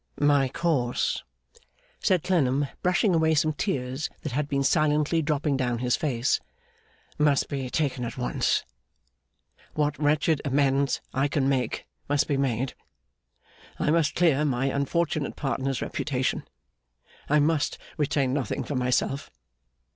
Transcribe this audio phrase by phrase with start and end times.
[0.19, 1.23] 'My course,'
[1.99, 6.39] said Clennam, brushing away some tears that had been silently dropping down his face,
[7.19, 8.65] 'must be taken at once.
[9.75, 12.73] What wretched amends I can make must be made.
[13.77, 16.47] I must clear my unfortunate partner's reputation.
[17.29, 19.29] I must retain nothing for myself.